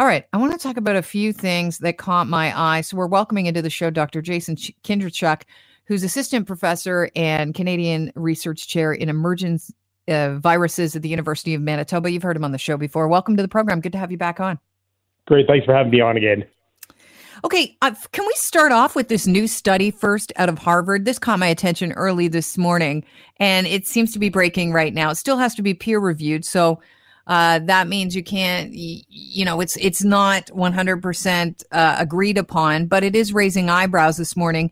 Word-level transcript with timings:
All 0.00 0.06
right, 0.06 0.24
I 0.32 0.38
want 0.38 0.52
to 0.52 0.58
talk 0.58 0.78
about 0.78 0.96
a 0.96 1.02
few 1.02 1.30
things 1.30 1.76
that 1.80 1.98
caught 1.98 2.26
my 2.26 2.58
eye. 2.58 2.80
So 2.80 2.96
we're 2.96 3.06
welcoming 3.06 3.44
into 3.44 3.60
the 3.60 3.68
show 3.68 3.90
Dr. 3.90 4.22
Jason 4.22 4.56
Kindrachuk, 4.56 5.42
who's 5.84 6.02
assistant 6.02 6.46
professor 6.46 7.10
and 7.14 7.54
Canadian 7.54 8.10
research 8.14 8.66
chair 8.66 8.94
in 8.94 9.10
emergence 9.10 9.70
uh, 10.08 10.36
viruses 10.36 10.96
at 10.96 11.02
the 11.02 11.10
University 11.10 11.52
of 11.52 11.60
Manitoba. 11.60 12.10
You've 12.10 12.22
heard 12.22 12.34
him 12.34 12.44
on 12.44 12.52
the 12.52 12.56
show 12.56 12.78
before. 12.78 13.08
Welcome 13.08 13.36
to 13.36 13.42
the 13.42 13.48
program. 13.48 13.82
Good 13.82 13.92
to 13.92 13.98
have 13.98 14.10
you 14.10 14.16
back 14.16 14.40
on. 14.40 14.58
Great. 15.26 15.46
Thanks 15.46 15.66
for 15.66 15.74
having 15.74 15.92
me 15.92 16.00
on 16.00 16.16
again. 16.16 16.46
Okay, 17.44 17.76
uh, 17.82 17.94
can 18.12 18.26
we 18.26 18.32
start 18.36 18.72
off 18.72 18.96
with 18.96 19.08
this 19.08 19.26
new 19.26 19.46
study 19.46 19.90
first 19.90 20.32
out 20.36 20.48
of 20.48 20.56
Harvard? 20.56 21.04
This 21.04 21.18
caught 21.18 21.38
my 21.38 21.48
attention 21.48 21.92
early 21.92 22.26
this 22.26 22.56
morning, 22.56 23.04
and 23.36 23.66
it 23.66 23.86
seems 23.86 24.14
to 24.14 24.18
be 24.18 24.30
breaking 24.30 24.72
right 24.72 24.94
now. 24.94 25.10
It 25.10 25.16
still 25.16 25.36
has 25.36 25.54
to 25.56 25.62
be 25.62 25.74
peer 25.74 25.98
reviewed, 25.98 26.46
so 26.46 26.80
uh, 27.26 27.60
that 27.60 27.88
means 27.88 28.16
you 28.16 28.22
can't, 28.22 28.70
you 28.72 29.44
know, 29.44 29.60
it's 29.60 29.76
it's 29.76 30.02
not 30.02 30.46
100% 30.46 31.64
uh, 31.70 31.96
agreed 31.98 32.38
upon, 32.38 32.86
but 32.86 33.04
it 33.04 33.14
is 33.14 33.32
raising 33.32 33.70
eyebrows 33.70 34.16
this 34.16 34.36
morning. 34.36 34.70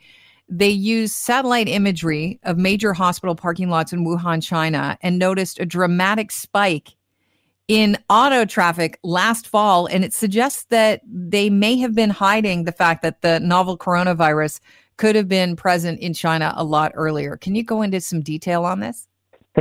They 0.49 0.71
used 0.71 1.15
satellite 1.15 1.69
imagery 1.69 2.41
of 2.43 2.57
major 2.57 2.95
hospital 2.95 3.35
parking 3.35 3.69
lots 3.69 3.93
in 3.93 4.07
Wuhan, 4.07 4.43
China, 4.43 4.99
and 5.03 5.19
noticed 5.19 5.61
a 5.61 5.67
dramatic 5.67 6.33
spike 6.33 6.97
in 7.69 7.99
auto 8.09 8.47
traffic 8.47 8.99
last 9.03 9.47
fall. 9.47 9.87
And 9.87 10.05
it 10.05 10.15
suggests 10.15 10.65
that 10.71 11.03
they 11.07 11.51
may 11.51 11.77
have 11.79 11.95
been 11.95 12.11
hiding 12.11 12.65
the 12.65 12.73
fact 12.73 13.03
that 13.03 13.21
the 13.21 13.41
novel 13.41 13.77
coronavirus 13.77 14.61
could 14.97 15.15
have 15.15 15.29
been 15.29 15.57
present 15.57 16.01
in 16.01 16.13
China 16.13 16.53
a 16.57 16.65
lot 16.65 16.93
earlier. 16.95 17.37
Can 17.37 17.55
you 17.55 17.63
go 17.63 17.83
into 17.83 18.01
some 18.01 18.21
detail 18.21 18.65
on 18.65 18.81
this? 18.81 19.08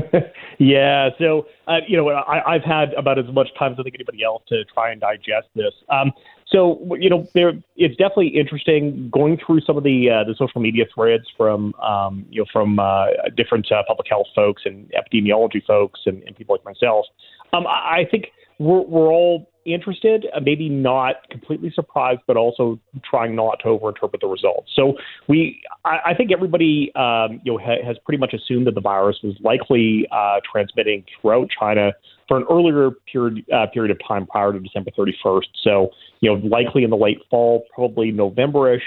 yeah, 0.60 1.10
so 1.18 1.48
uh, 1.68 1.80
you 1.88 1.98
know, 1.98 2.10
I, 2.10 2.56
I've 2.56 2.64
had 2.64 2.94
about 2.94 3.20
as 3.20 3.26
much 3.34 3.48
time 3.58 3.74
as 3.74 3.80
I 3.80 3.84
think 3.84 3.96
anybody 3.96 4.24
else 4.24 4.44
to 4.50 4.64
try 4.66 4.92
and 4.92 5.02
digest 5.02 5.48
this. 5.56 5.74
Um, 5.90 6.12
so 6.48 6.96
you 7.00 7.10
know, 7.10 7.28
there 7.34 7.54
it's 7.76 7.96
definitely 7.98 8.30
interesting 8.30 9.10
going 9.12 9.38
through 9.46 9.62
some 9.62 9.78
of 9.78 9.84
the 9.84 10.10
uh, 10.10 10.24
the 10.24 10.36
social 10.38 10.62
media 10.62 10.86
threads 10.94 11.26
from 11.36 11.74
um, 11.76 12.26
you 12.30 12.42
know 12.42 12.46
from 12.52 12.80
uh, 12.80 13.08
different 13.36 13.72
uh, 13.72 13.84
public 13.88 14.08
health 14.10 14.28
folks 14.36 14.64
and 14.66 14.92
epidemiology 14.92 15.64
folks 15.66 16.02
and, 16.06 16.24
and 16.24 16.36
people 16.36 16.56
like 16.56 16.66
myself. 16.66 17.06
Um, 17.54 17.66
I, 17.68 18.00
I 18.00 18.08
think 18.10 18.28
we're 18.60 18.82
we're 18.82 19.12
all 19.12 19.50
interested, 19.74 20.26
uh, 20.36 20.40
maybe 20.40 20.70
not 20.70 21.30
completely 21.30 21.72
surprised, 21.74 22.22
but 22.28 22.38
also 22.38 22.80
trying 23.10 23.36
not 23.36 23.60
to 23.60 23.68
overinterpret 23.68 24.22
the 24.22 24.28
results. 24.28 24.72
So 24.76 24.94
we, 25.28 25.62
I, 25.86 26.00
I 26.08 26.14
think 26.16 26.32
everybody, 26.32 26.92
um, 26.96 27.42
you 27.44 27.54
know, 27.54 27.60
ha, 27.60 27.76
has 27.86 27.98
pretty 28.06 28.20
much 28.20 28.34
assumed 28.34 28.68
that 28.68 28.76
the 28.76 28.82
virus 28.82 29.18
was 29.24 29.36
likely 29.44 30.08
uh, 30.12 30.40
transmitting 30.50 31.04
throughout 31.22 31.50
China 31.58 31.92
for 32.28 32.38
an 32.38 32.46
earlier 32.50 32.92
period 33.12 33.46
uh, 33.54 33.68
period 33.68 33.92
of 33.92 34.00
time 34.06 34.26
prior 34.28 34.52
to 34.54 34.60
December 34.60 34.92
31st. 34.98 35.48
So 35.64 35.90
you 36.20 36.30
know, 36.30 36.48
likely 36.48 36.84
in 36.84 36.90
the 36.90 36.98
late 36.98 37.20
fall, 37.30 37.66
probably 37.74 38.12
Novemberish. 38.12 38.82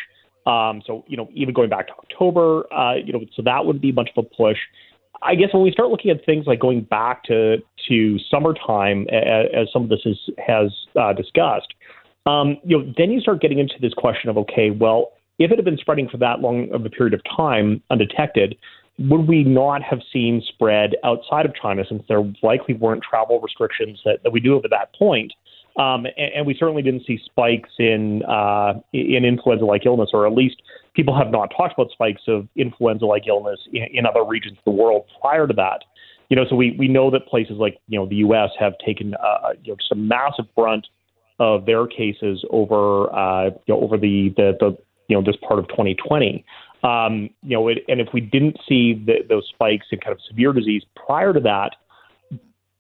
Um, 0.47 0.83
so 0.87 1.05
you 1.07 1.17
know, 1.17 1.29
even 1.35 1.55
going 1.55 1.71
back 1.71 1.89
to 1.89 1.93
October, 1.93 2.73
uh, 2.73 2.95
you 2.95 3.13
know, 3.13 3.21
so 3.35 3.43
that 3.43 3.65
would 3.65 3.81
be 3.81 3.93
much 3.93 4.11
of 4.17 4.25
a 4.25 4.35
push. 4.37 4.59
I 5.23 5.35
guess 5.35 5.49
when 5.53 5.63
we 5.63 5.71
start 5.71 5.91
looking 5.91 6.11
at 6.11 6.25
things 6.25 6.47
like 6.47 6.61
going 6.61 6.83
back 6.83 7.25
to 7.25 7.59
to 7.89 8.19
summertime, 8.31 9.07
as, 9.11 9.47
as 9.55 9.69
some 9.73 9.83
of 9.83 9.89
this 9.89 10.01
is, 10.05 10.19
has 10.39 10.73
uh, 10.99 11.13
discussed, 11.13 11.75
um, 12.27 12.57
you 12.65 12.79
know, 12.79 12.93
then 12.97 13.11
you 13.11 13.21
start 13.21 13.41
getting 13.41 13.59
into 13.59 13.75
this 13.81 13.93
question 13.95 14.31
of 14.31 14.39
okay, 14.39 14.71
well, 14.71 15.13
if 15.39 15.51
it 15.51 15.57
had 15.57 15.65
been 15.65 15.79
spreading 15.79 16.09
for 16.09 16.19
that 16.19 16.41
long 16.41 16.73
of 16.73 16.85
a 16.85 16.91
period 16.91 17.15
of 17.15 17.21
time 17.37 17.83
undetected, 17.91 18.57
would 18.99 19.27
we 19.27 19.45
not 19.45 19.83
have 19.83 20.01
seen 20.13 20.43
spread 20.47 20.97
outside 21.05 21.47
of 21.47 21.55
China 21.55 21.83
since 21.89 22.03
there 22.09 22.23
likely 22.43 22.75
weren't 22.75 23.03
travel 23.03 23.41
restrictions 23.41 24.01
that, 24.05 24.23
that 24.23 24.31
we 24.31 24.41
do 24.41 24.55
have 24.55 24.65
at 24.65 24.71
that 24.71 24.95
point? 24.95 25.33
Um, 25.79 26.05
and, 26.17 26.33
and, 26.37 26.47
we 26.47 26.55
certainly 26.59 26.83
didn't 26.83 27.07
see 27.07 27.19
spikes 27.25 27.71
in 27.79 28.23
uh, 28.25 28.75
in 28.93 29.25
influenza-like 29.25 29.87
illness, 29.87 30.11
or 30.13 30.27
at 30.27 30.35
least 30.35 30.57
people 30.95 31.17
have 31.17 31.31
not 31.31 31.51
talked 31.57 31.75
about 31.75 31.91
spikes 31.93 32.23
of 32.29 32.49
influenza-like 32.57 33.27
illness 33.27 33.61
in, 33.73 33.87
in 33.93 34.07
other 34.07 34.25
regions 34.25 34.59
of 34.59 34.65
the 34.65 34.83
world 34.83 35.05
prior 35.21 35.47
to 35.47 35.55
that. 35.55 35.85
You 36.29 36.37
know, 36.37 36.45
so 36.49 36.55
we, 36.55 36.77
we 36.79 36.87
know 36.87 37.11
that 37.11 37.27
places 37.27 37.57
like 37.59 37.79
you 37.89 37.99
know 37.99 38.07
the 38.07 38.17
U.S. 38.17 38.51
have 38.59 38.75
taken 38.85 39.15
uh, 39.15 39.51
you 39.63 39.73
know 39.73 39.77
just 39.77 39.91
a 39.93 39.97
massive 39.97 40.47
brunt 40.55 40.87
of 41.41 41.67
their 41.67 41.87
cases 41.87 42.45
over 42.51 43.13
uh, 43.13 43.47
you 43.67 43.75
know 43.75 43.81
over 43.81 43.97
the, 43.97 44.33
the 44.37 44.57
the 44.61 44.77
you 45.09 45.17
know 45.17 45.23
this 45.23 45.37
part 45.47 45.59
of 45.59 45.67
2020. 45.69 46.45
Um, 46.83 47.29
you 47.43 47.57
know, 47.57 47.69
it, 47.69 47.79
and 47.89 48.01
if 48.01 48.09
we 48.15 48.21
didn't 48.21 48.57
see 48.67 48.95
the, 48.95 49.17
those 49.29 49.47
spikes 49.53 49.87
in 49.91 49.99
kind 49.99 50.13
of 50.13 50.21
severe 50.29 50.53
disease 50.53 50.83
prior 50.95 51.33
to 51.33 51.41
that, 51.41 51.77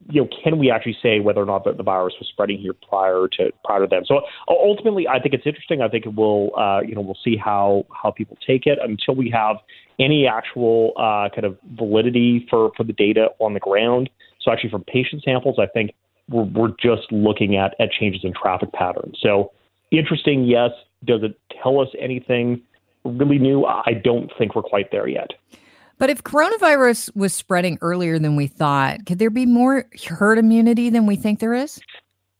you 0.08 0.22
know, 0.22 0.28
can 0.42 0.58
we 0.58 0.70
actually 0.70 0.96
say 1.02 1.20
whether 1.20 1.40
or 1.40 1.46
not 1.46 1.64
the, 1.64 1.82
virus 1.82 2.14
was 2.18 2.28
spreading 2.28 2.58
here 2.58 2.72
prior 2.72 3.28
to 3.32 3.52
prior 3.64 3.80
to 3.80 3.86
then? 3.86 4.04
So 4.06 4.22
ultimately, 4.48 5.06
I 5.06 5.20
think 5.20 5.34
it's 5.34 5.46
interesting. 5.46 5.82
I 5.82 5.88
think 5.88 6.06
it 6.06 6.14
will, 6.14 6.50
uh, 6.58 6.80
you 6.80 6.94
know, 6.94 7.00
we'll 7.00 7.18
see 7.22 7.36
how 7.36 7.86
how 7.90 8.10
people 8.10 8.36
take 8.46 8.66
it 8.66 8.78
until 8.82 9.14
we 9.14 9.30
have 9.30 9.56
any 9.98 10.26
actual 10.26 10.92
uh, 10.96 11.28
kind 11.34 11.44
of 11.44 11.58
validity 11.76 12.46
for 12.48 12.72
for 12.76 12.84
the 12.84 12.92
data 12.92 13.28
on 13.38 13.54
the 13.54 13.60
ground. 13.60 14.08
So 14.40 14.50
actually, 14.50 14.70
from 14.70 14.84
patient 14.84 15.22
samples, 15.22 15.56
I 15.58 15.66
think 15.66 15.92
we're, 16.30 16.44
we're 16.44 16.74
just 16.80 17.10
looking 17.12 17.56
at 17.56 17.74
at 17.78 17.90
changes 17.92 18.22
in 18.24 18.32
traffic 18.32 18.72
patterns. 18.72 19.18
So 19.20 19.52
interesting, 19.90 20.44
yes. 20.44 20.70
Does 21.04 21.22
it 21.22 21.38
tell 21.62 21.80
us 21.80 21.88
anything 21.98 22.62
really 23.04 23.38
new? 23.38 23.64
I 23.64 23.92
don't 24.02 24.30
think 24.38 24.54
we're 24.54 24.62
quite 24.62 24.90
there 24.90 25.08
yet. 25.08 25.30
But 26.00 26.08
if 26.08 26.24
coronavirus 26.24 27.14
was 27.14 27.34
spreading 27.34 27.76
earlier 27.82 28.18
than 28.18 28.34
we 28.34 28.46
thought, 28.46 29.04
could 29.04 29.18
there 29.18 29.28
be 29.28 29.44
more 29.44 29.84
herd 30.08 30.38
immunity 30.38 30.88
than 30.88 31.04
we 31.04 31.14
think 31.14 31.40
there 31.40 31.52
is? 31.52 31.78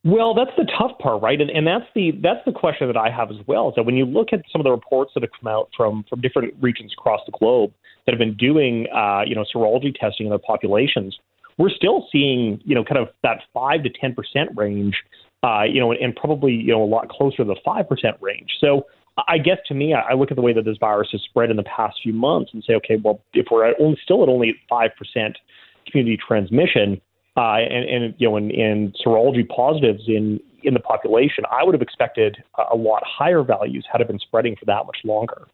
Well, 0.03 0.33
that's 0.33 0.51
the 0.57 0.65
tough 0.79 0.99
part, 0.99 1.21
right? 1.21 1.39
And, 1.39 1.51
and 1.51 1.67
that's 1.67 1.85
the 1.95 2.13
that's 2.23 2.43
the 2.47 2.53
question 2.53 2.87
that 2.87 2.97
I 2.97 3.11
have 3.11 3.31
as 3.31 3.37
well. 3.47 3.75
So 3.77 3.83
when 3.83 3.97
you 3.97 4.07
look 4.07 4.29
at 4.33 4.41
some 4.51 4.63
of 4.63 4.65
the 4.65 4.71
reports 4.71 5.13
that 5.15 5.23
have 5.23 5.31
come 5.39 5.53
out 5.53 5.69
from 5.77 6.07
from 6.09 6.23
different 6.23 6.55
regions 6.63 6.95
across 6.99 7.21
the 7.27 7.33
globe 7.39 7.71
that 8.07 8.13
have 8.13 8.19
been 8.19 8.35
doing 8.35 8.87
uh, 8.97 9.25
you 9.27 9.35
know 9.35 9.45
serology 9.55 9.95
testing 9.95 10.25
in 10.25 10.31
their 10.31 10.39
populations, 10.39 11.19
we're 11.59 11.69
still 11.69 12.09
seeing 12.11 12.63
you 12.65 12.75
know 12.75 12.83
kind 12.83 12.97
of 12.97 13.09
that 13.23 13.43
five 13.53 13.83
to 13.83 13.91
ten 13.91 14.15
percent 14.15 14.49
range, 14.57 14.97
uh, 15.43 15.65
you 15.65 15.79
know, 15.79 15.91
and, 15.91 16.01
and 16.01 16.17
probably 16.17 16.55
you 16.55 16.73
know 16.73 16.83
a 16.83 16.89
lot 16.89 17.11
closer 17.11 17.37
to 17.37 17.45
the 17.45 17.57
five 17.63 17.87
percent 17.87 18.17
range. 18.23 18.49
So 18.59 18.87
I 19.29 19.39
guess 19.39 19.59
to 19.67 19.75
me, 19.75 19.95
I 19.95 20.15
look 20.15 20.31
at 20.31 20.37
the 20.37 20.43
way 20.43 20.53
that 20.53 20.65
this 20.65 20.77
virus 20.79 21.09
has 21.13 21.23
spread 21.23 21.51
in 21.51 21.57
the 21.57 21.65
past 21.65 21.99
few 22.03 22.13
months 22.13 22.51
and 22.53 22.63
say, 22.65 22.75
okay, 22.75 22.97
well, 23.03 23.23
if 23.35 23.47
we're 23.51 23.67
at 23.67 23.77
only, 23.81 23.99
still 24.03 24.23
at 24.23 24.29
only 24.29 24.55
five 24.69 24.91
percent 24.97 25.39
community 25.87 26.17
transmission, 26.17 27.01
uh, 27.37 27.57
and, 27.57 27.89
and 27.89 28.15
you 28.19 28.29
know, 28.29 28.37
in, 28.37 28.51
in 28.51 28.93
serology 29.05 29.49
positives 29.49 30.03
in 30.07 30.41
in 30.63 30.75
the 30.75 30.81
population, 30.81 31.45
I 31.51 31.65
would 31.65 31.75
have 31.75 31.83
expected 31.83 32.37
a 32.71 32.77
lot 32.77 33.03
higher 33.07 33.43
values 33.43 33.87
had 33.91 34.01
it 34.01 34.09
been 34.09 34.19
spreading 34.19 34.57
for 34.57 34.67
that 34.67 34.85
much 34.87 34.99
longer. 35.05 35.47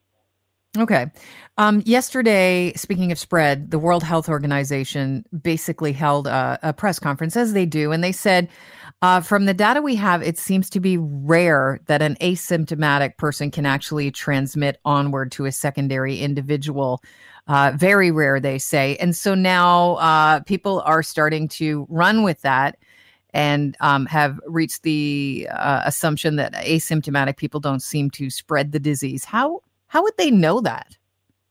Okay. 0.76 1.06
Um, 1.58 1.82
yesterday, 1.86 2.72
speaking 2.74 3.10
of 3.10 3.18
spread, 3.18 3.70
the 3.70 3.78
World 3.78 4.02
Health 4.02 4.28
Organization 4.28 5.24
basically 5.42 5.92
held 5.92 6.26
a, 6.26 6.58
a 6.62 6.72
press 6.72 6.98
conference, 6.98 7.36
as 7.36 7.54
they 7.54 7.64
do, 7.64 7.92
and 7.92 8.04
they 8.04 8.12
said, 8.12 8.48
uh, 9.02 9.20
from 9.20 9.44
the 9.44 9.54
data 9.54 9.80
we 9.80 9.94
have, 9.94 10.22
it 10.22 10.38
seems 10.38 10.68
to 10.70 10.80
be 10.80 10.98
rare 10.98 11.80
that 11.86 12.02
an 12.02 12.16
asymptomatic 12.20 13.16
person 13.16 13.50
can 13.50 13.66
actually 13.66 14.10
transmit 14.10 14.78
onward 14.84 15.30
to 15.32 15.44
a 15.44 15.52
secondary 15.52 16.18
individual. 16.18 17.02
Uh, 17.46 17.72
very 17.76 18.10
rare, 18.10 18.40
they 18.40 18.58
say. 18.58 18.96
And 18.96 19.14
so 19.14 19.34
now 19.34 19.94
uh, 19.94 20.40
people 20.40 20.80
are 20.84 21.02
starting 21.02 21.46
to 21.48 21.86
run 21.88 22.22
with 22.22 22.40
that 22.42 22.76
and 23.32 23.76
um, 23.80 24.06
have 24.06 24.40
reached 24.46 24.82
the 24.82 25.46
uh, 25.52 25.82
assumption 25.84 26.36
that 26.36 26.54
asymptomatic 26.54 27.36
people 27.36 27.60
don't 27.60 27.82
seem 27.82 28.10
to 28.12 28.30
spread 28.30 28.72
the 28.72 28.80
disease. 28.80 29.24
How 29.24 29.60
how 29.96 30.02
would 30.02 30.16
they 30.18 30.30
know 30.30 30.60
that? 30.60 30.94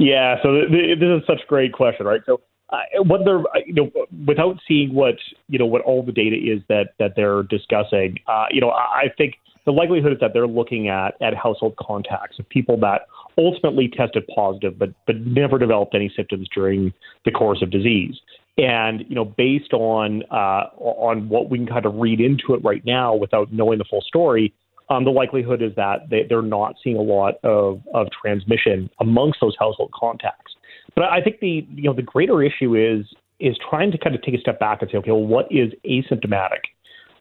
yeah, 0.00 0.34
so 0.42 0.50
th- 0.50 0.68
th- 0.68 0.98
this 0.98 1.08
is 1.08 1.22
such 1.28 1.42
a 1.44 1.46
great 1.46 1.72
question, 1.72 2.04
right? 2.04 2.20
So 2.26 2.40
uh, 2.70 2.78
what 3.04 3.20
they're 3.24 3.38
uh, 3.38 3.62
you 3.64 3.74
know 3.74 3.92
without 4.26 4.56
seeing 4.66 4.92
what 4.92 5.14
you 5.48 5.60
know 5.60 5.66
what 5.66 5.80
all 5.82 6.02
the 6.02 6.10
data 6.10 6.34
is 6.34 6.60
that 6.68 6.94
that 6.98 7.12
they're 7.14 7.44
discussing, 7.44 8.18
uh, 8.26 8.46
you 8.50 8.60
know 8.60 8.70
I, 8.70 9.02
I 9.02 9.12
think 9.16 9.34
the 9.64 9.70
likelihood 9.70 10.12
is 10.12 10.18
that 10.18 10.32
they're 10.32 10.48
looking 10.48 10.88
at 10.88 11.14
at 11.20 11.36
household 11.36 11.76
contacts 11.76 12.40
of 12.40 12.48
people 12.48 12.76
that 12.78 13.02
ultimately 13.38 13.88
tested 13.88 14.26
positive 14.34 14.76
but 14.76 14.90
but 15.06 15.20
never 15.24 15.56
developed 15.56 15.94
any 15.94 16.12
symptoms 16.16 16.48
during 16.52 16.92
the 17.24 17.30
course 17.30 17.62
of 17.62 17.70
disease. 17.70 18.16
And 18.58 19.04
you 19.08 19.14
know, 19.14 19.24
based 19.24 19.72
on 19.72 20.24
uh, 20.32 20.64
on 20.78 21.28
what 21.28 21.48
we 21.48 21.58
can 21.58 21.68
kind 21.68 21.86
of 21.86 21.94
read 21.94 22.20
into 22.20 22.54
it 22.54 22.64
right 22.64 22.84
now, 22.84 23.14
without 23.14 23.52
knowing 23.52 23.78
the 23.78 23.84
full 23.84 24.02
story, 24.02 24.52
um, 24.88 25.04
the 25.04 25.10
likelihood 25.10 25.62
is 25.62 25.72
that 25.76 26.08
they, 26.10 26.24
they're 26.28 26.42
not 26.42 26.74
seeing 26.82 26.96
a 26.96 27.02
lot 27.02 27.34
of, 27.42 27.80
of 27.94 28.08
transmission 28.10 28.90
amongst 29.00 29.40
those 29.40 29.54
household 29.58 29.90
contacts. 29.98 30.54
But 30.94 31.04
I 31.04 31.20
think 31.22 31.40
the 31.40 31.66
you 31.74 31.84
know 31.84 31.94
the 31.94 32.02
greater 32.02 32.42
issue 32.42 32.74
is 32.74 33.06
is 33.40 33.56
trying 33.68 33.90
to 33.92 33.98
kind 33.98 34.14
of 34.14 34.22
take 34.22 34.34
a 34.34 34.38
step 34.38 34.60
back 34.60 34.82
and 34.82 34.90
say, 34.90 34.98
okay, 34.98 35.10
well, 35.10 35.26
what 35.26 35.46
is 35.50 35.72
asymptomatic? 35.88 36.62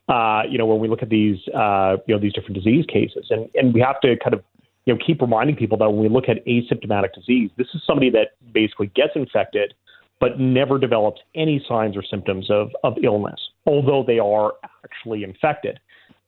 Uh, 0.10 0.44
you 0.50 0.58
know, 0.58 0.66
when 0.66 0.80
we 0.80 0.88
look 0.88 1.02
at 1.02 1.10
these 1.10 1.38
uh, 1.56 1.98
you 2.08 2.14
know 2.14 2.20
these 2.20 2.34
different 2.34 2.56
disease 2.56 2.86
cases, 2.92 3.28
and 3.30 3.50
and 3.56 3.74
we 3.74 3.80
have 3.80 4.00
to 4.02 4.16
kind 4.24 4.34
of 4.34 4.44
you 4.86 4.94
know 4.94 5.00
keep 5.06 5.22
reminding 5.22 5.56
people 5.56 5.78
that 5.78 5.90
when 5.90 6.02
we 6.02 6.10
look 6.10 6.26
at 6.28 6.46
asymptomatic 6.46 7.14
disease, 7.14 7.50
this 7.58 7.68
is 7.74 7.82
somebody 7.86 8.10
that 8.10 8.30
basically 8.54 8.88
gets 8.88 9.12
infected 9.16 9.74
but 10.20 10.40
never 10.40 10.78
develops 10.78 11.20
any 11.36 11.66
signs 11.68 11.98
or 11.98 12.04
symptoms 12.04 12.50
of 12.50 12.70
of 12.84 12.94
illness, 13.04 13.40
although 13.66 14.04
they 14.06 14.20
are 14.20 14.54
actually 14.86 15.24
infected. 15.24 15.80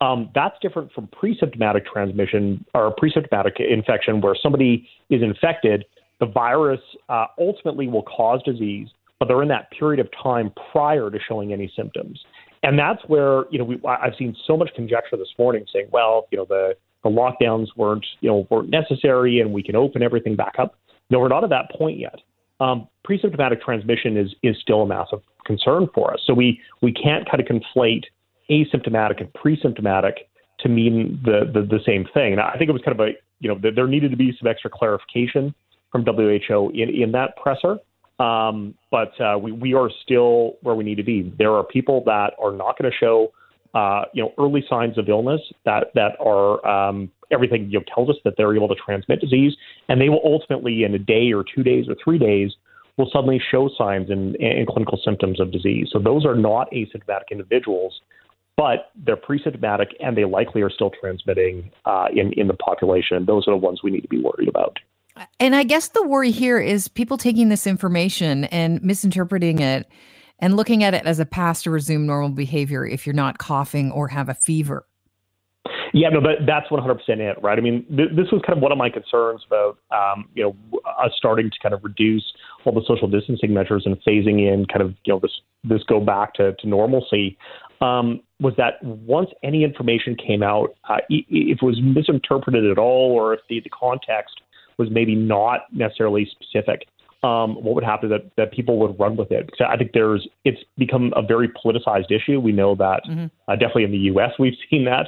Um, 0.04 0.30
that's 0.36 0.56
different 0.62 0.92
from 0.92 1.08
pre-symptomatic 1.08 1.86
transmission 1.86 2.66
or 2.74 2.94
pre-symptomatic 2.98 3.56
infection, 3.60 4.20
where 4.20 4.36
somebody 4.42 4.86
is 5.10 5.22
infected. 5.22 5.86
The 6.20 6.26
virus 6.26 6.82
uh, 7.08 7.28
ultimately 7.40 7.88
will 7.88 8.04
cause 8.04 8.42
disease, 8.44 8.90
but 9.18 9.28
they're 9.28 9.42
in 9.42 9.48
that 9.48 9.72
period 9.72 10.02
of 10.06 10.10
time 10.22 10.52
prior 10.72 11.10
to 11.10 11.18
showing 11.26 11.54
any 11.54 11.72
symptoms. 11.74 12.20
And 12.64 12.78
that's 12.78 13.02
where 13.08 13.46
you 13.50 13.58
know 13.60 13.64
we, 13.64 13.80
I've 13.88 14.16
seen 14.18 14.36
so 14.46 14.58
much 14.58 14.72
conjecture 14.76 15.16
this 15.16 15.32
morning 15.40 15.66
saying, 15.72 15.88
well, 15.92 16.28
you 16.32 16.38
know 16.38 16.46
the 16.50 16.76
the 17.04 17.10
lockdowns 17.10 17.68
weren't 17.78 18.06
you 18.20 18.30
know 18.30 18.46
weren't 18.50 18.70
necessary 18.70 19.40
and 19.40 19.54
we 19.54 19.64
can 19.64 19.76
open 19.76 20.04
everything 20.04 20.36
back 20.36 20.56
up. 20.60 20.76
No, 21.12 21.20
we're 21.20 21.30
not 21.30 21.46
at 21.46 21.50
that 21.52 21.72
point 21.78 21.98
yet. 21.98 22.20
Um, 22.60 22.88
pre-symptomatic 23.06 23.62
transmission 23.62 24.18
is 24.18 24.36
is 24.44 24.58
still 24.62 24.82
a 24.82 24.86
massive 24.86 25.20
concern 25.46 25.88
for 25.96 26.14
us. 26.14 26.20
So 26.26 26.34
we 26.34 26.60
we 26.82 26.92
can't 26.92 27.30
kind 27.30 27.42
of 27.42 27.48
conflate 27.48 28.04
asymptomatic 28.50 29.22
and 29.22 29.34
pre-symptomatic 29.34 30.30
to 30.60 30.70
mean 30.70 31.22
the, 31.24 31.42
the, 31.54 31.62
the 31.62 31.80
same 31.86 32.06
thing. 32.14 32.34
And 32.34 32.42
I 32.42 32.56
think 32.58 32.70
it 32.70 32.74
was 32.74 32.82
kind 32.84 33.00
of 33.00 33.06
a 33.06 33.12
you 33.40 33.50
know 33.50 33.72
there 33.76 33.88
needed 33.88 34.12
to 34.12 34.18
be 34.18 34.34
some 34.40 34.48
extra 34.48 34.70
clarification 34.70 35.54
from 35.92 36.06
WHO 36.06 36.72
in 36.74 36.90
in 36.90 37.12
that 37.12 37.36
presser. 37.38 37.78
Um, 38.20 38.76
but 38.92 39.20
uh, 39.20 39.38
we 39.38 39.52
we 39.52 39.74
are 39.74 39.90
still 40.04 40.58
where 40.62 40.76
we 40.76 40.84
need 40.84 40.96
to 40.96 41.04
be. 41.04 41.34
There 41.38 41.52
are 41.52 41.64
people 41.64 42.04
that 42.06 42.34
are 42.42 42.52
not 42.52 42.78
going 42.78 42.90
to 42.90 42.98
show 42.98 43.34
uh, 43.74 44.04
you 44.14 44.24
know 44.24 44.32
early 44.38 44.64
signs 44.70 44.98
of 44.98 45.10
illness 45.10 45.42
that 45.66 45.88
that 45.96 46.16
are 46.20 46.66
um, 46.66 47.12
everything 47.32 47.70
you 47.70 47.80
know, 47.80 47.86
tells 47.94 48.10
us 48.10 48.16
that 48.24 48.36
they're 48.38 48.56
able 48.56 48.70
to 48.70 48.76
transmit 48.76 49.20
disease, 49.20 49.54
and 49.90 50.00
they 50.00 50.10
will 50.10 50.22
ultimately 50.24 50.84
in 50.84 50.94
a 50.94 51.00
day 51.00 51.34
or 51.34 51.44
two 51.44 51.64
days 51.64 51.86
or 51.90 51.96
three 52.04 52.18
days 52.18 52.52
will 52.98 53.10
suddenly 53.12 53.42
show 53.52 53.70
signs 53.76 54.12
and, 54.12 54.36
and 54.36 54.68
clinical 54.68 55.00
symptoms 55.04 55.40
of 55.40 55.52
disease. 55.52 55.90
So 55.92 55.98
those 55.98 56.26
are 56.26 56.36
not 56.36 56.72
asymptomatic 56.72 57.32
individuals 57.32 58.00
but 58.56 58.92
they're 58.96 59.16
pre-symptomatic 59.16 59.90
and 60.00 60.18
they 60.18 60.26
likely 60.26 60.62
are 60.62 60.70
still 60.70 60.92
transmitting 61.00 61.72
uh, 61.86 62.08
in 62.14 62.34
in 62.34 62.48
the 62.48 62.54
population. 62.54 63.26
Those 63.26 63.48
are 63.48 63.52
the 63.52 63.58
ones 63.58 63.82
we 63.84 63.92
need 63.92 64.02
to 64.02 64.08
be 64.08 64.22
worried 64.22 64.48
about. 64.48 64.80
And 65.40 65.56
I 65.56 65.64
guess 65.64 65.90
the 65.90 66.06
worry 66.06 66.32
here 66.32 66.60
is 66.60 66.88
people 66.88 67.18
taking 67.18 67.50
this 67.50 67.68
information 67.68 68.46
and 68.46 68.82
misinterpreting 68.82 69.60
it 69.60 69.88
and 70.40 70.58
looking 70.58 70.84
at 70.84 70.94
it 70.94 71.06
as 71.06 71.20
a 71.20 71.26
pass 71.26 71.62
to 71.64 71.72
resume 71.72 72.06
normal 72.06 72.30
behavior 72.30 72.86
if 72.86 73.06
you're 73.06 73.14
not 73.14 73.38
coughing 73.38 73.92
or 73.92 74.08
have 74.08 74.30
a 74.30 74.34
fever. 74.34 74.86
Yeah, 75.94 76.10
no, 76.10 76.22
but 76.22 76.46
that's 76.48 76.68
100% 76.70 77.00
it, 77.20 77.38
right? 77.42 77.58
I 77.58 77.62
mean, 77.62 77.86
th- 77.96 78.10
this 78.16 78.32
was 78.32 78.42
kind 78.46 78.58
of 78.58 78.64
one 78.64 78.72
of 78.72 78.80
my 78.80 78.90
concerns 78.90 79.46
about, 79.46 79.78
um, 79.92 80.28
you 80.34 80.44
know, 80.44 80.80
us 81.00 81.12
starting 81.16 81.52
to 81.52 81.56
kind 81.62 81.74
of 81.76 81.84
reduce 81.84 82.24
all 82.66 82.74
the 82.74 82.82
social 82.88 83.08
distancing 83.08 83.54
measures 83.54 83.84
and 83.86 83.96
phasing 84.04 84.42
in 84.42 84.66
kind 84.66 84.82
of, 84.82 84.96
you 85.06 85.14
know, 85.14 85.20
this 85.20 85.32
this 85.64 85.84
go 85.84 86.00
back 86.00 86.34
to, 86.34 86.54
to 86.54 86.68
normalcy. 86.68 87.38
Um, 87.84 88.22
was 88.40 88.54
that 88.58 88.82
once 88.84 89.30
any 89.44 89.64
information 89.64 90.16
came 90.16 90.42
out, 90.42 90.76
uh, 90.90 90.98
if 91.10 91.62
it 91.62 91.66
was 91.66 91.80
misinterpreted 91.82 92.66
at 92.70 92.78
all, 92.78 93.12
or 93.12 93.34
if 93.34 93.42
the, 93.50 93.60
the 93.60 93.70
context 93.70 94.42
was 94.78 94.90
maybe 94.90 95.16
not 95.16 95.62
necessarily 95.74 96.26
specific, 96.32 96.88
um, 97.24 97.56
what 97.56 97.76
would 97.76 97.84
happen 97.84 98.10
that, 98.10 98.32
that 98.38 98.52
people 98.52 98.78
would 98.80 98.98
run 99.00 99.16
with 99.16 99.32
it. 99.32 99.46
Because 99.46 99.68
I 99.70 99.78
think 99.78 99.92
there's 99.94 100.28
it's 100.46 100.60
become 100.78 101.14
a 101.16 101.22
very 101.22 101.50
politicized 101.50 102.12
issue. 102.12 102.40
We 102.40 102.52
know 102.52 102.76
that 102.76 103.02
mm-hmm. 103.10 103.26
uh, 103.48 103.56
definitely 103.56 103.86
in 103.86 103.92
the 103.92 104.06
U.S. 104.14 104.32
we've 104.40 104.54
seen 104.70 104.86
that. 104.86 105.08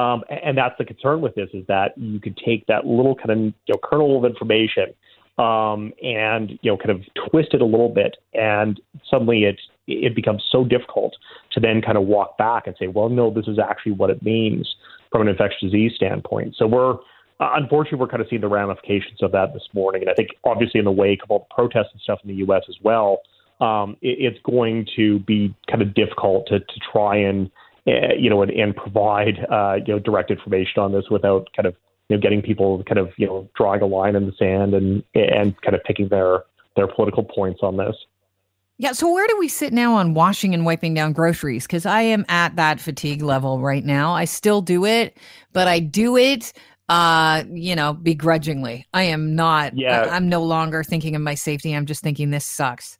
Um, 0.00 0.24
and 0.28 0.58
that's 0.58 0.74
the 0.78 0.84
concern 0.84 1.22
with 1.22 1.34
this 1.34 1.48
is 1.54 1.66
that 1.68 1.96
you 1.96 2.20
could 2.20 2.36
take 2.36 2.66
that 2.66 2.86
little 2.86 3.14
kind 3.14 3.30
of 3.30 3.38
you 3.38 3.52
know, 3.68 3.78
kernel 3.82 4.18
of 4.18 4.30
information 4.30 4.94
um, 5.38 5.92
and 6.02 6.58
you 6.62 6.70
know 6.70 6.76
kind 6.76 6.90
of 6.90 7.02
twist 7.30 7.52
it 7.52 7.60
a 7.60 7.64
little 7.64 7.88
bit, 7.88 8.16
and 8.34 8.80
suddenly 9.10 9.44
it 9.44 9.58
it 9.86 10.14
becomes 10.14 10.42
so 10.50 10.64
difficult 10.64 11.14
to 11.52 11.60
then 11.60 11.80
kind 11.80 11.96
of 11.96 12.04
walk 12.04 12.36
back 12.38 12.66
and 12.66 12.74
say, 12.78 12.88
well, 12.88 13.08
no, 13.08 13.30
this 13.30 13.46
is 13.46 13.58
actually 13.58 13.92
what 13.92 14.10
it 14.10 14.22
means 14.22 14.68
from 15.12 15.22
an 15.22 15.28
infectious 15.28 15.60
disease 15.60 15.92
standpoint. 15.94 16.54
So 16.56 16.66
we're 16.66 16.94
uh, 17.38 17.52
unfortunately 17.54 17.98
we're 17.98 18.08
kind 18.08 18.22
of 18.22 18.28
seeing 18.28 18.40
the 18.40 18.48
ramifications 18.48 19.22
of 19.22 19.32
that 19.32 19.52
this 19.52 19.66
morning, 19.74 20.02
and 20.02 20.10
I 20.10 20.14
think 20.14 20.30
obviously 20.44 20.78
in 20.78 20.84
the 20.84 20.92
wake 20.92 21.22
of 21.22 21.30
all 21.30 21.46
the 21.48 21.54
protests 21.54 21.90
and 21.92 22.00
stuff 22.00 22.20
in 22.24 22.28
the 22.28 22.36
U.S. 22.36 22.62
as 22.68 22.76
well, 22.82 23.20
um, 23.60 23.96
it, 24.00 24.32
it's 24.32 24.38
going 24.42 24.86
to 24.96 25.18
be 25.20 25.54
kind 25.70 25.82
of 25.82 25.94
difficult 25.94 26.46
to 26.48 26.60
to 26.60 26.80
try 26.92 27.16
and 27.16 27.50
uh, 27.86 28.14
you 28.18 28.30
know 28.30 28.42
and, 28.42 28.50
and 28.52 28.74
provide 28.74 29.46
uh, 29.50 29.74
you 29.86 29.92
know 29.92 29.98
direct 29.98 30.30
information 30.30 30.82
on 30.82 30.92
this 30.92 31.04
without 31.10 31.48
kind 31.54 31.66
of 31.66 31.74
you 32.08 32.16
know, 32.16 32.20
getting 32.20 32.42
people 32.42 32.82
kind 32.84 32.98
of, 32.98 33.10
you 33.16 33.26
know, 33.26 33.48
drawing 33.56 33.82
a 33.82 33.86
line 33.86 34.16
in 34.16 34.26
the 34.26 34.32
sand 34.38 34.74
and 34.74 35.02
and 35.14 35.60
kind 35.62 35.74
of 35.74 35.82
picking 35.84 36.08
their 36.08 36.44
their 36.76 36.86
political 36.86 37.24
points 37.24 37.60
on 37.62 37.76
this. 37.76 37.96
Yeah. 38.78 38.92
So 38.92 39.10
where 39.10 39.26
do 39.26 39.38
we 39.38 39.48
sit 39.48 39.72
now 39.72 39.94
on 39.94 40.12
washing 40.12 40.52
and 40.52 40.66
wiping 40.66 40.92
down 40.92 41.14
groceries? 41.14 41.66
Because 41.66 41.86
I 41.86 42.02
am 42.02 42.26
at 42.28 42.56
that 42.56 42.78
fatigue 42.78 43.22
level 43.22 43.60
right 43.60 43.84
now. 43.84 44.12
I 44.12 44.26
still 44.26 44.60
do 44.60 44.84
it, 44.84 45.16
but 45.52 45.66
I 45.66 45.80
do 45.80 46.16
it 46.16 46.52
uh 46.88 47.42
you 47.50 47.74
know 47.74 47.92
begrudgingly 47.92 48.86
i 48.94 49.02
am 49.02 49.34
not 49.34 49.76
yeah 49.76 50.08
i'm 50.12 50.28
no 50.28 50.40
longer 50.40 50.84
thinking 50.84 51.16
of 51.16 51.20
my 51.20 51.34
safety 51.34 51.74
i'm 51.74 51.84
just 51.84 52.00
thinking 52.00 52.30
this 52.30 52.44
sucks 52.44 52.96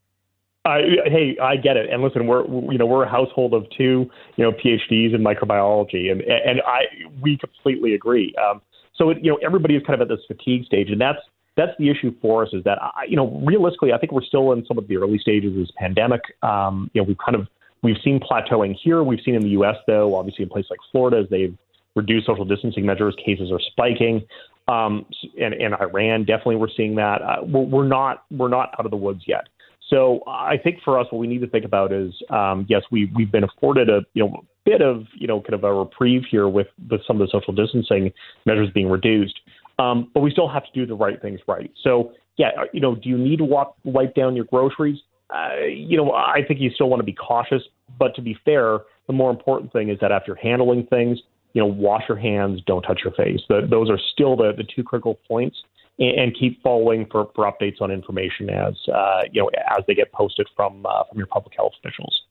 I, 0.67 0.81
hey, 1.07 1.37
I 1.41 1.57
get 1.57 1.77
it. 1.77 1.89
And 1.91 2.03
listen, 2.03 2.27
we're 2.27 2.45
you 2.45 2.77
know 2.77 2.87
we're 2.87 3.05
a 3.05 3.09
household 3.09 3.55
of 3.55 3.67
two 3.71 4.11
you 4.37 4.45
know 4.45 4.51
PhDs 4.51 5.15
in 5.15 5.23
microbiology, 5.23 6.11
and 6.11 6.23
and 6.23 6.61
I 6.67 6.87
we 7.23 7.39
completely 7.39 7.95
agree. 7.95 8.35
Um, 8.35 8.61
so 8.97 9.11
it, 9.11 9.19
you 9.23 9.31
know 9.31 9.39
everybody 9.45 9.77
is 9.77 9.83
kind 9.87 10.01
of 10.01 10.11
at 10.11 10.15
this 10.15 10.25
fatigue 10.27 10.65
stage, 10.65 10.91
and 10.91 11.01
that's 11.01 11.19
that's 11.57 11.73
the 11.79 11.89
issue 11.89 12.15
for 12.21 12.45
us. 12.45 12.51
Is 12.53 12.65
that 12.65 12.79
I, 12.81 13.05
you 13.09 13.17
know 13.17 13.43
realistically, 13.45 13.93
I 13.93 13.99
think 13.99 14.13
we're 14.13 14.23
still 14.23 14.53
in 14.53 14.65
some 14.67 14.79
of 14.79 14.89
the 14.89 14.97
early 14.97 15.19
stages 15.19 15.53
of 15.53 15.59
this 15.59 15.71
pandemic. 15.77 16.23
Um, 16.43 16.91
you 16.95 17.03
know 17.03 17.07
we've 17.07 17.19
kind 17.19 17.37
of 17.37 17.47
we've 17.83 17.97
seen 18.03 18.21
plateauing 18.21 18.77
here. 18.83 19.03
We've 19.03 19.21
seen 19.25 19.35
in 19.35 19.43
the 19.43 19.51
U.S. 19.51 19.77
though, 19.87 20.17
obviously 20.17 20.45
in 20.45 20.49
places 20.49 20.71
like 20.71 20.81
Florida, 20.93 21.19
as 21.19 21.29
they've 21.31 21.57
reduced 21.95 22.27
social 22.27 22.45
distancing 22.45 22.87
measures, 22.87 23.17
cases 23.25 23.51
are 23.51 23.61
spiking. 23.61 24.27
Um, 24.69 25.07
and, 25.41 25.55
and 25.55 25.75
Iran 25.75 26.25
definitely 26.25 26.57
we're 26.57 26.69
seeing 26.77 26.97
that. 26.97 27.23
Uh, 27.23 27.37
we're, 27.43 27.65
we're 27.65 27.89
not 27.89 28.25
we're 28.31 28.49
not 28.49 28.75
out 28.79 28.85
of 28.85 28.91
the 28.91 28.97
woods 28.97 29.23
yet. 29.27 29.49
So 29.89 30.21
I 30.27 30.57
think 30.57 30.79
for 30.85 30.99
us, 30.99 31.07
what 31.11 31.19
we 31.19 31.27
need 31.27 31.41
to 31.41 31.47
think 31.47 31.65
about 31.65 31.93
is, 31.93 32.13
um, 32.31 32.67
yes, 32.69 32.83
we 32.91 33.11
we've 33.15 33.31
been 33.31 33.45
afforded 33.45 33.89
a 33.89 34.01
you 34.15 34.25
know 34.25 34.45
bit 34.65 34.83
of 34.83 35.05
you 35.15 35.27
know 35.27 35.41
kind 35.41 35.55
of 35.55 35.65
a 35.65 35.73
reprieve 35.73 36.23
here 36.31 36.49
with 36.49 36.67
with 36.91 37.01
some 37.07 37.21
of 37.21 37.27
the 37.27 37.31
social 37.31 37.55
distancing 37.55 38.13
measures 38.47 38.69
being 38.75 38.89
reduced, 38.89 39.39
um, 39.79 40.11
but 40.13 40.21
we 40.21 40.31
still 40.31 40.49
have 40.49 40.65
to 40.65 40.71
do 40.75 40.87
the 40.87 40.95
right 40.95 41.23
things 41.23 41.41
right. 41.47 41.71
So 41.83 42.13
yeah, 42.37 42.51
uh, 42.59 42.65
you 42.73 42.81
know, 42.81 42.95
do 42.95 43.09
you 43.09 43.17
need 43.17 43.39
to 43.39 43.45
walk, 43.45 43.77
wipe 43.85 44.15
down 44.15 44.37
your 44.37 44.45
groceries? 44.47 44.99
Uh, 45.31 45.65
you 45.67 45.97
know, 45.97 46.13
I 46.13 46.41
think 46.47 46.61
you 46.61 46.71
still 46.71 46.89
want 46.89 47.01
to 47.01 47.05
be 47.05 47.15
cautious, 47.15 47.63
but 47.99 48.15
to 48.15 48.23
be 48.23 48.37
fair, 48.45 48.81
the 49.07 49.13
more 49.13 49.31
important 49.31 49.73
thing 49.73 49.89
is 49.89 49.99
that 50.01 50.13
after 50.13 50.35
handling 50.35 50.87
things, 50.87 51.19
you 51.53 51.63
know, 51.63 51.67
wash 51.67 52.03
your 52.09 52.19
hands, 52.19 52.61
don't 52.67 52.83
touch 52.83 53.01
your 53.03 53.15
face. 53.15 53.41
The, 53.49 53.67
those 53.69 53.89
are 53.91 53.99
still 54.13 54.37
the, 54.37 54.53
the 54.57 54.65
two 54.65 54.85
critical 54.85 55.19
points 55.27 55.57
and, 55.99 56.37
keep 56.39 56.63
following 56.63 57.07
for, 57.11 57.31
for 57.35 57.51
updates 57.51 57.81
on 57.81 57.91
information 57.91 58.51
as 58.51 58.75
uh, 58.93 59.23
you 59.33 59.43
know 59.43 59.51
as 59.71 59.85
they 59.87 59.95
get 59.95 60.13
posted 60.13 60.47
from 60.55 60.85
uh, 60.87 61.05
from 61.09 61.19
your 61.19 61.27
public 61.27 61.55
health 61.57 61.73
officials. 61.83 62.23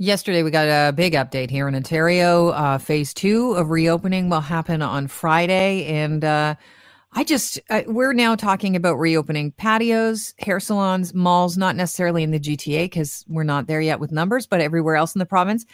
Yesterday, 0.00 0.44
we 0.44 0.50
got 0.50 0.68
a 0.68 0.92
big 0.92 1.14
update 1.14 1.50
here 1.50 1.66
in 1.66 1.74
Ontario. 1.74 2.50
Uh, 2.50 2.78
phase 2.78 3.12
two 3.12 3.54
of 3.54 3.70
reopening 3.70 4.30
will 4.30 4.40
happen 4.40 4.80
on 4.80 5.08
Friday, 5.08 5.86
and 5.86 6.24
uh, 6.24 6.54
I 7.12 7.24
just 7.24 7.58
uh, 7.70 7.82
we're 7.86 8.12
now 8.12 8.36
talking 8.36 8.76
about 8.76 8.98
reopening 8.98 9.52
patios, 9.52 10.34
hair 10.38 10.60
salons, 10.60 11.14
malls. 11.14 11.56
Not 11.56 11.74
necessarily 11.74 12.22
in 12.22 12.30
the 12.30 12.38
GTA 12.38 12.84
because 12.84 13.24
we're 13.26 13.42
not 13.42 13.66
there 13.66 13.80
yet 13.80 14.00
with 14.00 14.12
numbers, 14.12 14.46
but 14.46 14.60
everywhere 14.60 14.96
else 14.96 15.14
in 15.14 15.18
the 15.18 15.26
province. 15.26 15.64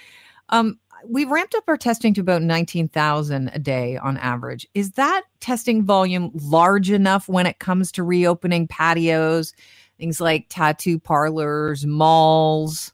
Um, 0.50 0.78
we've 1.08 1.30
ramped 1.30 1.54
up 1.54 1.64
our 1.68 1.76
testing 1.76 2.14
to 2.14 2.20
about 2.20 2.42
19,000 2.42 3.50
a 3.52 3.58
day 3.58 3.96
on 3.96 4.16
average. 4.18 4.66
Is 4.74 4.92
that 4.92 5.22
testing 5.40 5.84
volume 5.84 6.30
large 6.34 6.90
enough 6.90 7.28
when 7.28 7.46
it 7.46 7.58
comes 7.58 7.92
to 7.92 8.02
reopening 8.02 8.68
patios, 8.68 9.54
things 9.98 10.20
like 10.20 10.46
tattoo 10.48 10.98
parlors, 10.98 11.86
malls? 11.86 12.92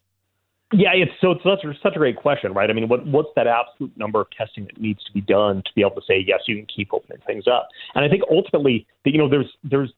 Yeah, 0.73 0.91
it's 0.95 1.11
so 1.21 1.33
it's 1.33 1.43
such, 1.43 1.61
such 1.83 1.97
a 1.97 1.99
great 1.99 2.17
question, 2.17 2.53
right? 2.53 2.71
I 2.71 2.73
mean, 2.73 2.89
what 2.89 3.05
what's 3.05 3.31
that 3.35 3.49
absolute 3.49 3.97
number 3.97 4.21
of 4.21 4.29
testing 4.31 4.67
that 4.67 4.81
needs 4.81 5.03
to 5.05 5.13
be 5.13 5.21
done 5.21 5.63
to 5.65 5.71
be 5.75 5.81
able 5.81 5.97
to 5.97 6.03
say 6.07 6.25
yes, 6.25 6.43
you 6.47 6.55
can 6.57 6.67
keep 6.67 6.93
opening 6.93 7.19
things 7.27 7.49
up? 7.49 7.69
And 7.97 8.05
I 8.05 8.09
think 8.09 8.23
ultimately, 8.31 8.87
you 9.05 9.19
know, 9.19 9.29
there's 9.29 9.51
there's 9.65 9.93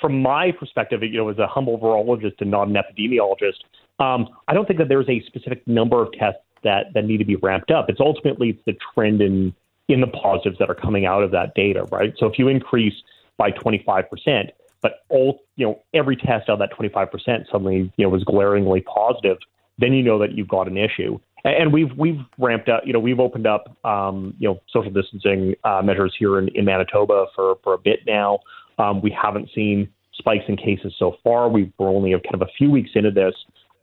from 0.00 0.20
my 0.20 0.52
perspective, 0.52 1.02
you 1.02 1.16
know, 1.16 1.30
as 1.30 1.38
a 1.38 1.46
humble 1.46 1.78
virologist 1.78 2.40
and 2.40 2.50
not 2.50 2.68
an 2.68 2.74
epidemiologist, 2.74 3.60
um, 4.00 4.28
I 4.46 4.54
don't 4.54 4.66
think 4.66 4.78
that 4.78 4.88
there's 4.88 5.08
a 5.08 5.22
specific 5.26 5.66
number 5.66 6.02
of 6.02 6.12
tests 6.12 6.40
that 6.64 6.86
that 6.94 7.04
need 7.04 7.18
to 7.18 7.24
be 7.24 7.36
ramped 7.36 7.70
up. 7.70 7.86
It's 7.88 8.00
ultimately 8.00 8.50
it's 8.50 8.62
the 8.66 8.76
trend 8.94 9.20
in 9.20 9.54
in 9.88 10.00
the 10.00 10.06
positives 10.06 10.58
that 10.58 10.68
are 10.68 10.74
coming 10.74 11.06
out 11.06 11.22
of 11.22 11.30
that 11.30 11.54
data, 11.54 11.84
right? 11.90 12.12
So 12.18 12.26
if 12.26 12.38
you 12.38 12.48
increase 12.48 12.94
by 13.36 13.50
25 13.50 14.10
percent, 14.10 14.50
but 14.82 15.04
all 15.08 15.40
you 15.56 15.66
know 15.66 15.82
every 15.94 16.16
test 16.16 16.48
out 16.48 16.54
of 16.54 16.58
that 16.60 16.70
25 16.74 17.10
percent 17.10 17.46
suddenly 17.50 17.92
you 17.96 18.04
know 18.04 18.08
was 18.08 18.24
glaringly 18.24 18.82
positive, 18.82 19.38
then 19.78 19.92
you 19.92 20.02
know 20.02 20.18
that 20.18 20.32
you've 20.32 20.48
got 20.48 20.68
an 20.68 20.76
issue. 20.76 21.18
And 21.44 21.72
we've 21.72 21.96
we've 21.96 22.18
ramped 22.38 22.68
up, 22.68 22.82
you 22.84 22.92
know, 22.92 22.98
we've 22.98 23.20
opened 23.20 23.46
up, 23.46 23.76
um, 23.84 24.34
you 24.38 24.48
know, 24.48 24.60
social 24.72 24.90
distancing 24.90 25.54
uh, 25.62 25.80
measures 25.82 26.14
here 26.18 26.38
in, 26.38 26.48
in 26.48 26.64
Manitoba 26.64 27.26
for 27.34 27.56
for 27.62 27.74
a 27.74 27.78
bit 27.78 28.00
now. 28.06 28.40
Um, 28.78 29.00
we 29.00 29.10
haven't 29.10 29.48
seen 29.54 29.88
spikes 30.14 30.44
in 30.48 30.56
cases 30.56 30.94
so 30.98 31.16
far. 31.22 31.48
We 31.48 31.72
we're 31.78 31.88
only 31.88 32.10
kind 32.10 32.34
of 32.34 32.42
a 32.42 32.50
few 32.58 32.70
weeks 32.70 32.90
into 32.94 33.12
this, 33.12 33.34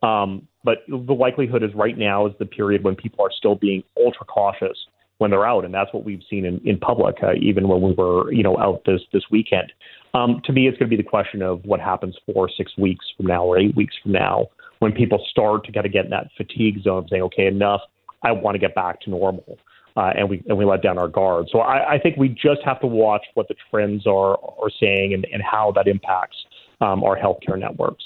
um, 0.06 0.48
but 0.64 0.80
the 0.88 1.14
likelihood 1.14 1.64
is 1.64 1.74
right 1.74 1.98
now 1.98 2.28
is 2.28 2.34
the 2.40 2.46
period 2.46 2.84
when 2.84 2.96
people 2.96 3.24
are 3.26 3.32
still 3.36 3.56
being 3.56 3.84
ultra 3.98 4.26
cautious 4.26 4.78
when 5.18 5.32
they're 5.32 5.46
out, 5.48 5.64
and 5.64 5.74
that's 5.74 5.94
what 5.94 6.04
we've 6.04 6.24
seen 6.30 6.46
in, 6.46 6.60
in 6.66 6.78
public, 6.78 7.16
uh, 7.24 7.34
even 7.42 7.68
when 7.68 7.82
we 7.82 7.94
were, 7.94 8.32
you 8.34 8.44
know, 8.44 8.58
out 8.58 8.82
this 8.86 9.02
this 9.14 9.24
weekend. 9.32 9.72
Um, 10.14 10.42
to 10.46 10.54
me, 10.54 10.68
it's 10.68 10.78
going 10.78 10.90
to 10.90 10.96
be 10.96 11.02
the 11.02 11.08
question 11.08 11.42
of 11.42 11.64
what 11.64 11.80
happens 11.80 12.16
four, 12.32 12.50
six 12.50 12.78
weeks 12.78 13.06
from 13.16 13.28
now, 13.28 13.46
or 13.46 13.58
eight 13.58 13.76
weeks 13.76 13.96
from 14.04 14.12
now, 14.12 14.48
when 14.80 14.92
people 14.92 15.24
start 15.30 15.66
to 15.66 15.72
kind 15.72 15.86
of 15.86 15.94
get 15.94 16.06
in 16.06 16.12
that 16.12 16.28
fatigue 16.38 16.82
zone 16.84 17.00
of 17.00 17.06
saying, 17.10 17.24
okay, 17.24 17.48
enough, 17.48 17.82
I 18.24 18.32
want 18.32 18.56
to 18.56 18.60
get 18.60 18.76
back 18.76 19.02
to 19.02 19.10
normal. 19.10 19.58
Uh, 19.98 20.12
and 20.18 20.30
we 20.30 20.44
and 20.48 20.58
we 20.58 20.66
let 20.66 20.84
down 20.84 20.98
our 20.98 21.08
guard. 21.08 21.48
So 21.50 21.60
I, 21.60 21.94
I 21.94 22.00
think 22.00 22.18
we 22.18 22.28
just 22.28 22.62
have 22.66 22.82
to 22.82 22.88
watch 22.88 23.24
what 23.36 23.48
the 23.48 23.56
trends 23.72 24.06
are 24.06 24.38
are 24.38 24.70
saying 24.80 25.14
and, 25.14 25.26
and 25.32 25.42
how 25.42 25.72
that 25.78 25.88
impacts 25.88 26.36
um, 26.82 27.04
our 27.06 27.18
healthcare 27.18 27.58
networks. 27.58 28.04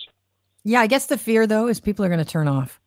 Yeah, 0.64 0.82
I 0.82 0.88
guess 0.88 1.08
the 1.08 1.18
fear 1.18 1.48
though 1.48 1.68
is 1.68 1.80
people 1.80 2.06
are 2.06 2.10
going 2.10 2.24
to 2.24 2.26
turn 2.26 2.48
off. 2.48 2.80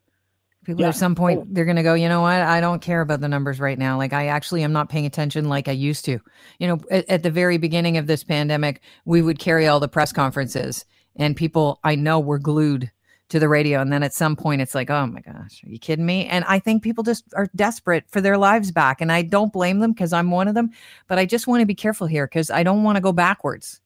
People 0.64 0.82
yeah. 0.82 0.88
at 0.88 0.96
some 0.96 1.16
point 1.16 1.52
they're 1.52 1.64
going 1.64 1.76
to 1.76 1.82
go, 1.82 1.94
you 1.94 2.08
know 2.08 2.20
what? 2.20 2.40
I 2.40 2.60
don't 2.60 2.80
care 2.80 3.00
about 3.00 3.20
the 3.20 3.28
numbers 3.28 3.58
right 3.58 3.78
now. 3.78 3.98
Like 3.98 4.12
I 4.12 4.28
actually 4.28 4.62
am 4.62 4.72
not 4.72 4.88
paying 4.88 5.06
attention 5.06 5.48
like 5.48 5.66
I 5.66 5.72
used 5.72 6.04
to. 6.04 6.20
You 6.58 6.68
know, 6.68 6.80
at, 6.90 7.08
at, 7.08 7.22
the 7.24 7.30
very 7.30 7.58
beginning 7.58 7.96
of 7.96 8.06
this 8.06 8.22
pandemic, 8.22 8.80
we 9.04 9.22
would 9.22 9.40
carry 9.40 9.66
all 9.66 9.80
the 9.80 9.88
press 9.88 10.12
conferences, 10.12 10.84
and 11.16 11.36
people 11.36 11.80
I 11.82 11.96
know 11.96 12.20
were 12.20 12.38
glued 12.38 12.92
to 13.30 13.40
the 13.40 13.48
radio. 13.48 13.80
And 13.80 13.92
then 13.92 14.04
at 14.04 14.14
some 14.14 14.36
point, 14.36 14.62
it's 14.62 14.74
like, 14.74 14.88
oh 14.88 15.06
my 15.06 15.20
gosh, 15.20 15.64
are 15.64 15.68
you 15.68 15.80
kidding 15.80 16.06
me? 16.06 16.26
And 16.26 16.44
I 16.46 16.60
think 16.60 16.82
people 16.82 17.02
just 17.02 17.24
are 17.34 17.48
desperate 17.56 18.04
for 18.08 18.20
their 18.20 18.38
lives 18.38 18.70
back, 18.70 19.00
and 19.00 19.10
I 19.10 19.22
don't 19.22 19.52
blame 19.52 19.80
them 19.80 19.92
because 19.92 20.12
I'm 20.12 20.30
one 20.30 20.46
of 20.46 20.54
them. 20.54 20.70
But 21.08 21.18
I 21.18 21.26
just 21.26 21.48
want 21.48 21.60
to 21.60 21.66
be 21.66 21.74
careful 21.74 22.06
here 22.06 22.26
because 22.26 22.50
I 22.50 22.62
don't 22.62 22.84
want 22.84 22.96
to 22.96 23.02
go 23.02 23.12
backwards. 23.12 23.80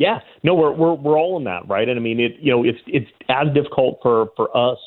Yeah, 0.00 0.20
no, 0.42 0.54
we're 0.54 0.72
we're 0.72 0.94
we're 0.94 1.18
all 1.18 1.36
in 1.36 1.44
that, 1.44 1.68
right? 1.68 1.86
And 1.86 1.98
I 1.98 2.02
mean, 2.02 2.20
it 2.20 2.32
you 2.40 2.50
know, 2.50 2.64
it's 2.64 2.78
it's 2.86 3.10
as 3.28 3.52
difficult 3.52 3.98
for 4.02 4.28
for 4.34 4.48
us 4.56 4.78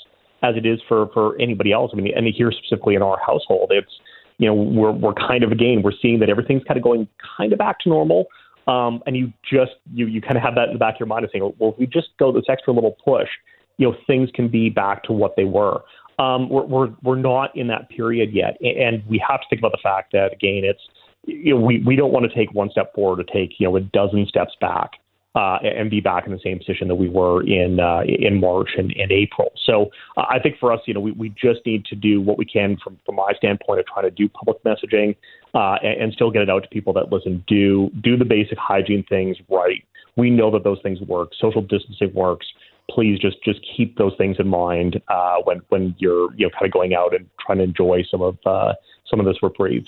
as 0.42 0.56
it 0.58 0.66
is 0.66 0.80
for 0.88 1.08
for 1.14 1.40
anybody 1.40 1.72
else. 1.72 1.92
I 1.94 1.98
mean, 1.98 2.12
and 2.16 2.26
here 2.36 2.52
specifically 2.52 2.96
in 2.96 3.04
our 3.04 3.20
household, 3.24 3.72
it's 3.72 3.92
you 4.40 4.48
know, 4.48 4.56
we're 4.56 4.92
we're 4.92 5.14
kind 5.14 5.44
of 5.44 5.52
again, 5.52 5.84
we're 5.84 5.94
seeing 6.02 6.20
that 6.22 6.32
everything's 6.32 6.64
kind 6.64 6.78
of 6.78 6.84
going 6.84 7.08
kind 7.38 7.54
of 7.54 7.60
back 7.60 7.78
to 7.82 7.90
normal. 7.90 8.26
Um, 8.66 9.04
and 9.06 9.16
you 9.16 9.32
just 9.44 9.74
you 9.94 10.08
you 10.08 10.20
kind 10.20 10.36
of 10.36 10.42
have 10.42 10.56
that 10.56 10.70
in 10.70 10.74
the 10.74 10.80
back 10.80 10.96
of 10.96 11.02
your 11.02 11.08
mind 11.08 11.26
of 11.26 11.30
saying, 11.32 11.54
well, 11.60 11.74
if 11.74 11.78
we 11.78 11.86
just 11.86 12.08
go 12.18 12.32
this 12.32 12.46
extra 12.50 12.74
little 12.74 12.98
push, 13.06 13.30
you 13.78 13.88
know, 13.88 13.96
things 14.08 14.32
can 14.34 14.48
be 14.48 14.72
back 14.72 15.04
to 15.04 15.14
what 15.14 15.36
they 15.36 15.44
were. 15.44 15.82
Um, 16.18 16.50
we're, 16.50 16.66
we're 16.66 16.90
we're 17.04 17.20
not 17.20 17.56
in 17.56 17.68
that 17.68 17.88
period 17.90 18.32
yet, 18.34 18.58
and 18.62 19.06
we 19.08 19.24
have 19.30 19.42
to 19.42 19.46
think 19.48 19.60
about 19.60 19.74
the 19.74 19.84
fact 19.84 20.12
that 20.14 20.34
again, 20.34 20.64
it's 20.64 20.82
you 21.26 21.54
know, 21.54 21.62
we 21.62 21.84
we 21.86 21.96
don't 21.96 22.12
want 22.12 22.28
to 22.28 22.36
take 22.36 22.52
one 22.56 22.72
step 22.72 22.96
forward 22.96 23.24
to 23.24 23.32
take 23.32 23.60
you 23.60 23.68
know 23.68 23.76
a 23.76 23.82
dozen 23.82 24.26
steps 24.28 24.54
back 24.60 24.94
uh, 25.36 25.58
and 25.64 25.90
be 25.90 26.00
back 26.00 26.26
in 26.26 26.32
the 26.32 26.40
same 26.44 26.60
position 26.60 26.88
that 26.88 26.96
we 26.96 27.10
were 27.10 27.44
in 27.44 27.80
uh, 27.80 28.02
in 28.06 28.40
March 28.40 28.70
and, 28.78 28.94
and 28.94 29.12
April. 29.12 29.52
So 29.66 29.90
uh, 30.16 30.26
I 30.30 30.40
think 30.40 30.60
for 30.60 30.72
us, 30.72 30.80
you 30.86 30.94
know, 30.94 31.00
we, 31.00 31.12
we 31.14 31.30
just 31.30 31.66
need 31.66 31.86
to 31.86 31.96
do 31.96 32.22
what 32.22 32.38
we 32.38 32.46
can 32.46 32.78
from 32.84 33.00
from 33.06 33.16
my 33.16 33.34
standpoint 33.38 33.80
of 33.80 33.88
trying 33.88 34.06
to 34.06 34.12
do 34.12 34.30
public 34.30 34.64
messaging 34.64 35.16
uh, 35.56 35.78
and, 35.84 36.04
and 36.04 36.14
still 36.14 36.30
get 36.30 36.44
it 36.44 36.50
out 36.50 36.64
to 36.64 36.70
people 36.70 36.94
that 36.94 37.12
listen. 37.12 37.44
Do 37.48 37.90
do 38.02 38.16
the 38.16 38.26
basic 38.26 38.58
hygiene 38.58 39.04
things 39.10 39.38
right. 39.50 39.84
We 40.16 40.30
know 40.30 40.52
that 40.52 40.64
those 40.64 40.80
things 40.84 41.02
work. 41.02 41.32
Social 41.40 41.64
distancing 41.64 42.14
works. 42.14 42.46
Please 42.90 43.18
just 43.18 43.44
just 43.44 43.60
keep 43.76 43.98
those 43.98 44.14
things 44.18 44.38
in 44.40 44.48
mind 44.48 45.02
uh, 45.08 45.38
when 45.46 45.62
when 45.70 45.96
you're 45.98 46.34
you 46.36 46.46
know 46.46 46.52
kind 46.52 46.66
of 46.66 46.72
going 46.72 46.94
out 46.94 47.16
and 47.16 47.28
trying 47.44 47.58
to 47.58 47.64
enjoy 47.64 48.04
some 48.12 48.22
of 48.22 48.38
uh, 48.46 48.74
some 49.10 49.20
of 49.20 49.26
this 49.26 49.38
reprieve. 49.42 49.88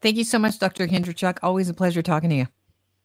Thank 0.00 0.16
you 0.16 0.24
so 0.24 0.38
much, 0.38 0.58
Dr. 0.58 0.88
Kindrachuk. 0.88 1.38
Always 1.42 1.68
a 1.68 1.74
pleasure 1.74 2.00
talking 2.00 2.30
to 2.30 2.36
you. 2.36 2.46